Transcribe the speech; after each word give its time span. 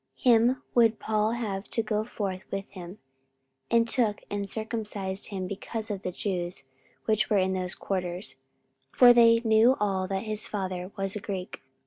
44:016:003 0.17 0.23
Him 0.33 0.63
would 0.73 0.99
Paul 0.99 1.31
have 1.33 1.69
to 1.69 1.83
go 1.83 2.03
forth 2.03 2.41
with 2.51 2.67
him; 2.69 2.97
and 3.69 3.87
took 3.87 4.21
and 4.31 4.49
circumcised 4.49 5.27
him 5.27 5.45
because 5.45 5.91
of 5.91 6.01
the 6.01 6.11
Jews 6.11 6.63
which 7.05 7.29
were 7.29 7.37
in 7.37 7.53
those 7.53 7.75
quarters: 7.75 8.37
for 8.91 9.13
they 9.13 9.41
knew 9.43 9.77
all 9.79 10.07
that 10.07 10.23
his 10.23 10.47
father 10.47 10.89
was 10.97 11.15
a 11.15 11.19
Greek. 11.19 11.61